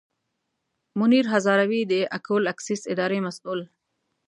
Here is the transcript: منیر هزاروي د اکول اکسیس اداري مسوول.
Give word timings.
منیر 0.99 1.25
هزاروي 1.33 1.81
د 1.91 1.93
اکول 2.17 2.43
اکسیس 2.53 2.81
اداري 2.93 3.19
مسوول. 3.25 3.61